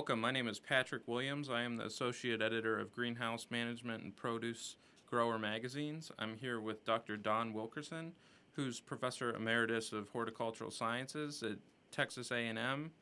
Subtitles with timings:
[0.00, 0.22] Welcome.
[0.22, 1.50] My name is Patrick Williams.
[1.50, 6.10] I am the Associate Editor of Greenhouse Management and Produce Grower Magazines.
[6.18, 7.18] I'm here with Dr.
[7.18, 8.12] Don Wilkerson,
[8.52, 11.58] who's Professor Emeritus of Horticultural Sciences at
[11.92, 12.92] Texas A&M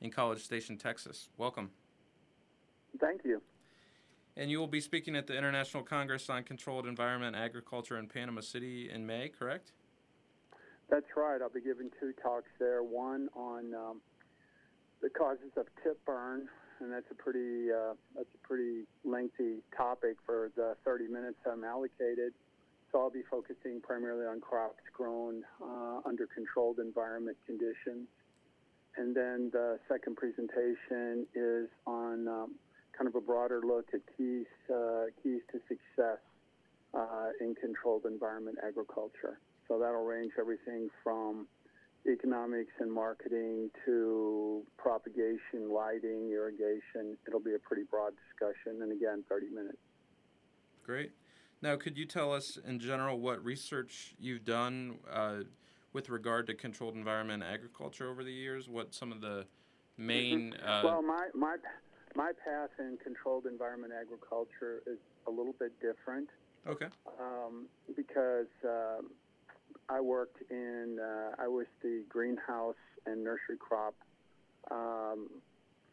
[0.00, 1.28] in College Station, Texas.
[1.36, 1.68] Welcome.
[2.98, 3.42] Thank you.
[4.34, 8.40] And you will be speaking at the International Congress on Controlled Environment Agriculture in Panama
[8.40, 9.72] City in May, correct?
[10.88, 11.42] That's right.
[11.42, 12.82] I'll be giving two talks there.
[12.82, 14.00] One on um,
[15.02, 16.48] the causes of tip burn,
[16.80, 21.64] and that's a pretty uh, that's a pretty lengthy topic for the 30 minutes I'm
[21.64, 22.32] allocated.
[22.90, 28.08] So I'll be focusing primarily on crops grown uh, under controlled environment conditions.
[28.96, 32.54] And then the second presentation is on um,
[32.96, 36.18] kind of a broader look at keys uh, keys to success
[36.94, 39.38] uh, in controlled environment agriculture.
[39.68, 41.46] So that'll range everything from
[42.06, 47.16] economics and marketing to propagation, lighting, irrigation.
[47.26, 49.78] It'll be a pretty broad discussion, and again, 30 minutes.
[50.84, 51.12] Great.
[51.60, 55.40] Now, could you tell us in general what research you've done uh,
[55.92, 58.68] with regard to controlled environment agriculture over the years?
[58.68, 59.44] What some of the
[59.96, 60.52] main.
[60.52, 60.68] Mm-hmm.
[60.68, 60.82] Uh...
[60.84, 61.56] well, my, my,
[62.14, 66.28] my path in controlled environment agriculture is a little bit different.
[66.66, 66.86] Okay.
[67.20, 68.46] Um, because.
[68.64, 69.10] Um,
[69.88, 72.74] I worked in, uh, I was the greenhouse
[73.06, 73.94] and nursery crop
[74.70, 75.30] um,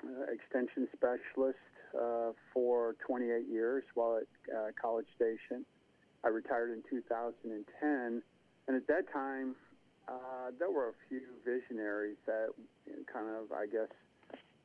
[0.04, 1.58] uh, extension specialist
[1.98, 5.66] uh, for 28 years while at uh, College Station.
[6.26, 8.22] I retired in 2010,
[8.68, 9.56] and at that time,
[10.08, 12.50] uh, there were a few visionaries that
[13.12, 13.90] kind of, I guess,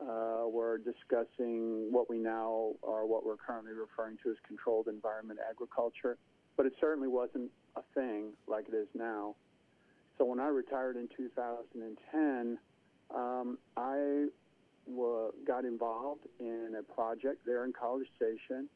[0.00, 5.38] uh, were discussing what we now or what we're currently referring to as controlled environment
[5.48, 6.16] agriculture,
[6.56, 7.50] but it certainly wasn't
[7.94, 9.34] thing like it is now.
[10.19, 12.58] So when I retired in 2010,
[13.14, 14.27] um, I
[14.86, 18.69] w- got involved in a project there in College Station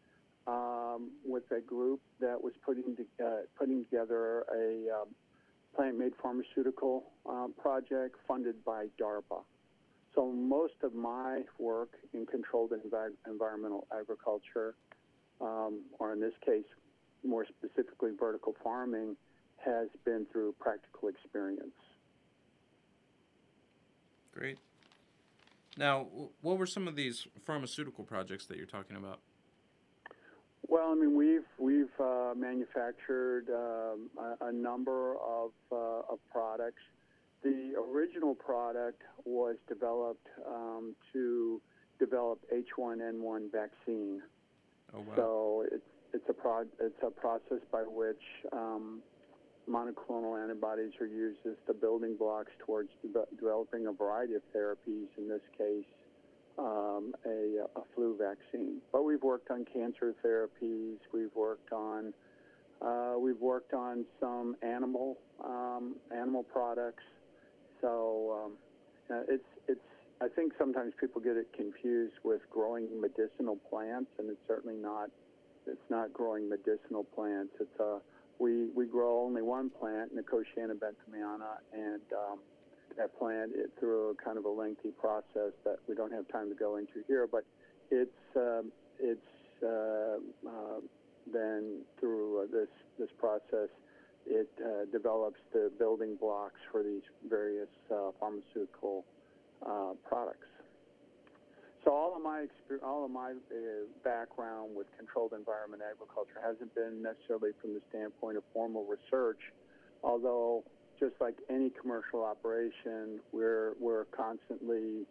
[0.46, 5.08] um, with a group that was putting to, uh, putting together a um,
[5.76, 9.42] plant-made pharmaceutical um, project funded by DARPA.
[10.14, 14.76] So most of my work in controlled envi- environmental agriculture,
[15.40, 16.64] um, or in this case,
[17.24, 19.16] more specifically vertical farming,
[19.64, 21.74] has been through practical experience.
[24.32, 24.58] Great.
[25.76, 26.06] Now,
[26.40, 29.20] what were some of these pharmaceutical projects that you're talking about?
[30.68, 36.82] Well, I mean, we've we've uh, manufactured um, a, a, number of uh, of products.
[37.42, 41.60] The original product was developed um, to
[41.98, 44.22] develop H1N1 vaccine.
[44.94, 45.12] Oh wow!
[45.16, 49.02] So it's it's a pro- it's a process by which um,
[49.68, 55.06] monoclonal antibodies are used as the building blocks towards de- developing a variety of therapies.
[55.18, 55.84] In this case,
[56.58, 58.78] um, a, a, flu vaccine.
[58.92, 60.98] But we've worked on cancer therapies.
[61.12, 62.14] We've worked on
[62.80, 67.02] uh, we've worked on some animal um, animal products.
[67.80, 68.52] So um,
[69.10, 69.80] uh, it's it's
[70.20, 75.10] I think sometimes people get it confused with growing medicinal plants, and it's certainly not
[75.66, 77.52] it's not growing medicinal plants.
[77.60, 77.98] It's a
[78.38, 82.38] we we grow only one plant, Nicotiana benthamiana, and um,
[82.96, 86.48] that plant it through a kind of a lengthy process that we don't have time
[86.48, 87.28] to go into here.
[87.30, 87.44] But
[87.90, 89.20] it's um, it's
[89.62, 90.80] uh, uh,
[91.32, 93.68] then through uh, this this process,
[94.26, 99.04] it uh, develops the building blocks for these various uh, pharmaceutical
[99.64, 100.46] uh, products.
[101.84, 102.46] So all of my
[102.82, 108.38] all of my uh, background with controlled environment agriculture hasn't been necessarily from the standpoint
[108.38, 109.40] of formal research,
[110.02, 110.64] although
[110.98, 115.04] just like any commercial operation, we're we're constantly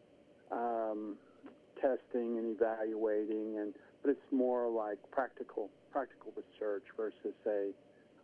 [0.52, 1.16] um,
[1.80, 7.70] testing and evaluating, and but it's more like practical practical research versus a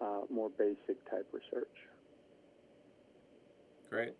[0.01, 1.67] uh, more basic type research.
[3.91, 4.15] Great,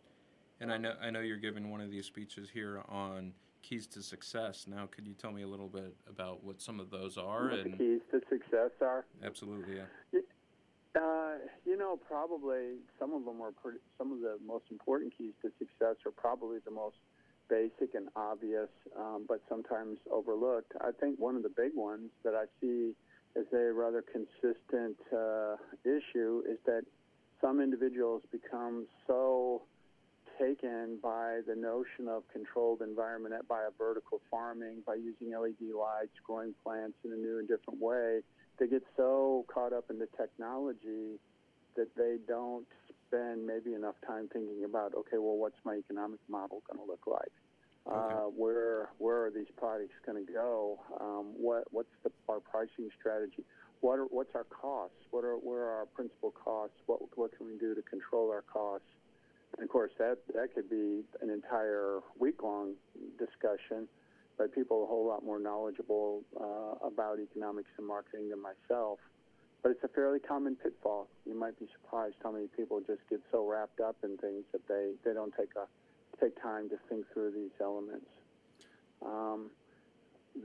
[0.59, 4.01] and I know I know you're giving one of these speeches here on keys to
[4.01, 4.65] success.
[4.67, 7.49] Now, could you tell me a little bit about what some of those are?
[7.49, 9.05] What and the keys to success are?
[9.23, 10.19] Absolutely, yeah.
[10.95, 11.33] Uh,
[11.65, 13.77] you know, probably some of them are pretty.
[13.97, 16.97] Some of the most important keys to success are probably the most
[17.49, 20.71] basic and obvious, um, but sometimes overlooked.
[20.81, 22.93] I think one of the big ones that I see
[23.35, 26.83] as a rather consistent uh, issue is that
[27.41, 29.63] some individuals become so
[30.39, 36.15] taken by the notion of controlled environment by a vertical farming, by using LED lights,
[36.25, 38.21] growing plants in a new and different way.
[38.59, 41.19] They get so caught up in the technology
[41.75, 42.67] that they don't
[43.07, 47.05] spend maybe enough time thinking about, okay, well, what's my economic model going to look
[47.07, 47.31] like?
[47.89, 50.77] Uh, where where are these products going to go?
[50.99, 53.43] Um, what what's the our pricing strategy?
[53.81, 54.97] What are, what's our costs?
[55.09, 56.75] What are where are our principal costs?
[56.85, 58.85] What what can we do to control our costs?
[59.59, 62.75] And of course, that that could be an entire week long
[63.17, 63.89] discussion
[64.37, 68.99] by people a whole lot more knowledgeable uh, about economics and marketing than myself.
[69.61, 71.09] But it's a fairly common pitfall.
[71.25, 74.65] You might be surprised how many people just get so wrapped up in things that
[74.69, 75.67] they, they don't take a
[76.23, 78.07] take time to think through these elements.
[79.05, 79.51] Um,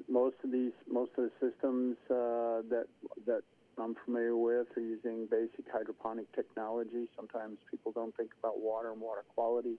[0.09, 2.87] most of these most of the systems uh, that
[3.27, 3.43] that
[3.79, 7.09] I'm familiar with are using basic hydroponic technology.
[7.17, 9.77] Sometimes people don't think about water and water quality.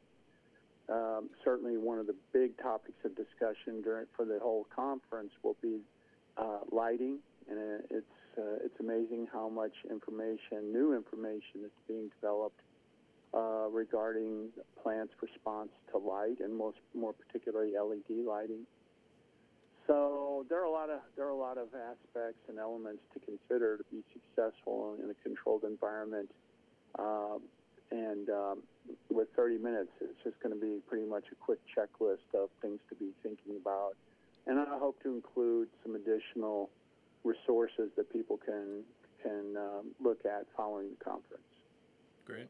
[0.89, 5.57] Um, certainly, one of the big topics of discussion during for the whole conference will
[5.61, 5.79] be
[6.37, 7.19] uh, lighting,
[7.49, 7.59] and
[7.89, 8.05] it's
[8.37, 12.59] uh, it's amazing how much information, new information, is being developed
[13.33, 14.49] uh, regarding
[14.81, 18.65] plants' response to light, and most more particularly LED lighting.
[19.87, 23.19] So there are a lot of there are a lot of aspects and elements to
[23.19, 26.29] consider to be successful in a controlled environment.
[26.97, 27.41] Um,
[27.91, 28.63] and um,
[29.09, 32.79] with 30 minutes, it's just going to be pretty much a quick checklist of things
[32.89, 33.95] to be thinking about.
[34.47, 36.69] And I hope to include some additional
[37.23, 38.83] resources that people can
[39.21, 41.43] can um, look at following the conference.
[42.25, 42.49] Great.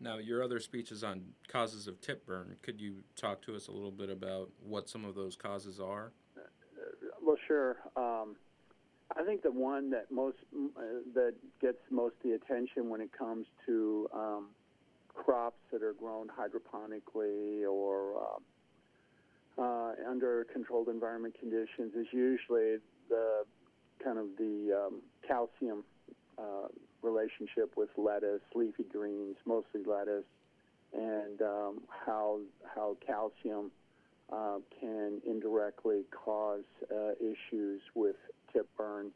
[0.00, 2.56] Now, your other speech is on causes of tip burn.
[2.62, 6.12] Could you talk to us a little bit about what some of those causes are?
[7.22, 7.76] Well, sure.
[7.96, 8.36] Um,
[9.16, 10.80] I think the one that most uh,
[11.14, 14.48] that gets most the attention when it comes to um,
[15.14, 18.14] crops that are grown hydroponically or
[19.58, 22.76] uh, uh, under controlled environment conditions is usually
[23.08, 23.44] the
[24.02, 25.84] kind of the um, calcium
[26.38, 26.68] uh,
[27.02, 30.24] relationship with lettuce, leafy greens, mostly lettuce,
[30.92, 32.40] and um, how
[32.74, 33.70] how calcium
[34.32, 38.16] uh, can indirectly cause uh, issues with
[38.52, 39.10] tip burn.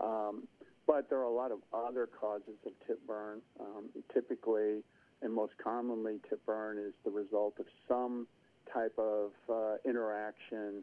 [0.00, 0.44] Um,
[0.86, 3.40] but there are a lot of other causes of tip burn.
[3.58, 4.82] Um, typically,
[5.22, 8.26] and most commonly, tip burn is the result of some
[8.72, 10.82] type of uh, interaction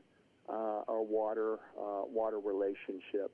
[0.50, 3.32] uh, or water uh, water relationship,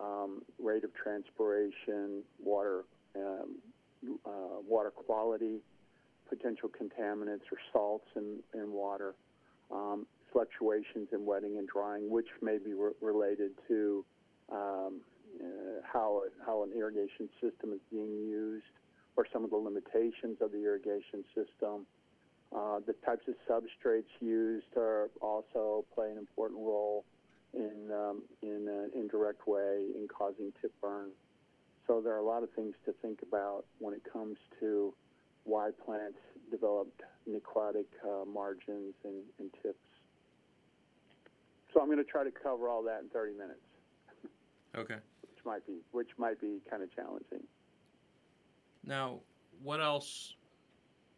[0.00, 2.84] um, rate of transpiration, water
[3.14, 3.56] um,
[4.26, 5.58] uh, water quality,
[6.28, 9.14] potential contaminants or salts in, in water
[9.72, 14.04] um, fluctuations in wetting and drying, which may be re- related to
[14.50, 15.00] um,
[15.40, 18.64] uh, how how an irrigation system is being used,
[19.16, 21.86] or some of the limitations of the irrigation system.
[22.54, 27.04] Uh, the types of substrates used are also play an important role
[27.54, 31.10] in um, in an indirect way in causing tip burn.
[31.86, 34.94] So there are a lot of things to think about when it comes to
[35.44, 36.18] why plants
[36.50, 39.78] developed necrotic uh, margins and, and tips.
[41.72, 43.60] So I'm going to try to cover all that in 30 minutes,
[44.76, 44.94] Okay.
[45.22, 47.42] which might be which might be kind of challenging.
[48.84, 49.20] Now,
[49.62, 50.34] what else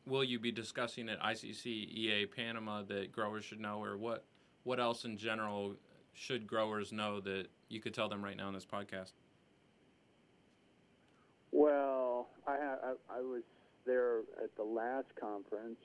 [0.07, 4.25] will you be discussing at ICCEA Panama that growers should know, or what
[4.63, 5.75] what else in general
[6.13, 9.13] should growers know that you could tell them right now in this podcast?
[11.53, 13.43] Well, I, I I was
[13.87, 15.79] there at the last conference,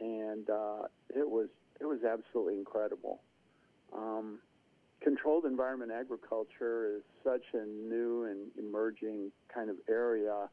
[0.00, 1.48] and uh, it was
[1.80, 3.20] it was absolutely incredible.
[3.96, 4.38] Um,
[5.00, 10.48] controlled environment agriculture is such a new and emerging kind of area,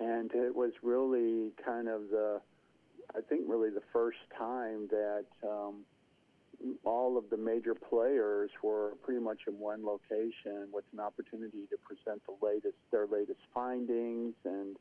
[0.00, 2.40] and it was really kind of the
[3.16, 5.84] I think really the first time that um,
[6.84, 11.76] all of the major players were pretty much in one location with an opportunity to
[11.78, 14.76] present the latest their latest findings and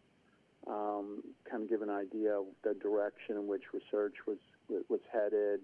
[0.69, 4.37] um, kind of give an idea of the direction in which research was
[4.89, 5.61] was headed.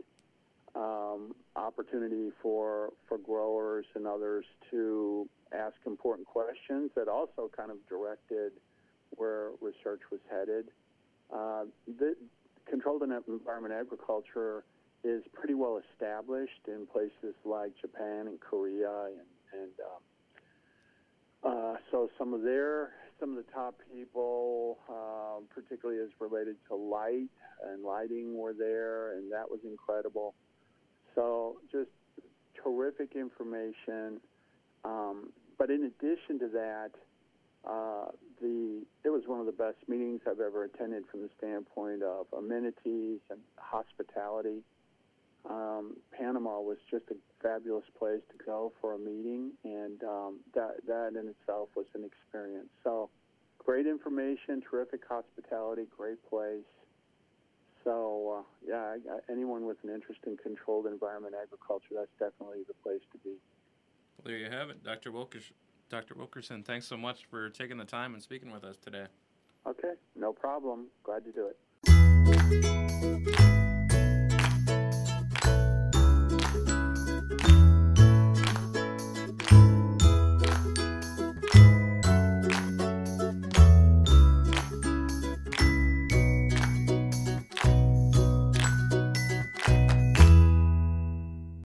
[0.75, 7.77] Um, opportunity for for growers and others to ask important questions that also kind of
[7.87, 8.53] directed
[9.11, 10.65] where research was headed.
[11.31, 11.65] Uh,
[11.99, 12.15] the
[12.67, 14.63] controlled environment agriculture
[15.03, 20.01] is pretty well established in places like Japan and Korea, and, and um,
[21.43, 22.91] uh, so some of their
[23.23, 27.29] some of the top people, uh, particularly as related to light
[27.71, 30.33] and lighting, were there, and that was incredible.
[31.15, 31.89] So just
[32.61, 34.19] terrific information.
[34.83, 36.91] Um, but in addition to that,
[37.65, 38.11] uh,
[38.41, 42.25] the it was one of the best meetings I've ever attended from the standpoint of
[42.37, 44.63] amenities and hospitality.
[45.49, 50.77] Um, Panama was just a fabulous place to go for a meeting, and um, that
[50.87, 52.69] that in itself was an experience.
[52.83, 53.09] So,
[53.59, 56.63] great information, terrific hospitality, great place.
[57.83, 62.63] So uh, yeah, I, I, anyone with an interest in controlled environment agriculture, that's definitely
[62.67, 63.31] the place to be.
[64.17, 65.11] Well, there you have it, Dr.
[65.89, 66.15] Dr.
[66.15, 69.07] Wilkerson, thanks so much for taking the time and speaking with us today.
[69.67, 70.87] Okay, no problem.
[71.03, 71.57] Glad to do it.